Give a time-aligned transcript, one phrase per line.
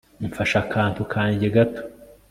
[0.27, 1.81] mfashe akantu kanjye gato